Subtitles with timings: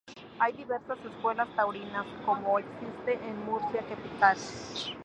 [0.39, 4.35] Hay diversas escuelas taurinas, como la existente en Murcia capital.